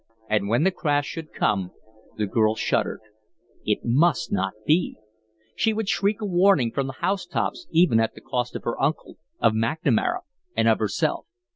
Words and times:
And 0.27 0.47
when 0.47 0.63
the 0.63 0.71
crash 0.71 1.05
should 1.05 1.31
come 1.31 1.73
the 2.17 2.25
girl 2.25 2.55
shuddered. 2.55 3.01
It 3.63 3.85
must 3.85 4.31
not 4.31 4.53
be. 4.65 4.95
She 5.55 5.73
would 5.73 5.87
shriek 5.89 6.21
a 6.21 6.25
warning 6.25 6.71
from 6.71 6.87
the 6.87 6.93
house 7.01 7.27
tops 7.27 7.67
even 7.69 7.99
at 7.99 8.13
cost 8.23 8.55
of 8.55 8.63
her 8.63 8.81
uncle, 8.81 9.19
of 9.39 9.53
McNamara, 9.53 10.21
and 10.57 10.67
of 10.67 10.79
herself. 10.79 11.27